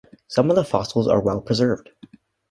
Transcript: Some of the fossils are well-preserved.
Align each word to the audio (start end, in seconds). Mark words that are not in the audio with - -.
Some 0.29 0.49
of 0.49 0.55
the 0.55 0.63
fossils 0.65 1.07
are 1.07 1.21
well-preserved. 1.21 1.91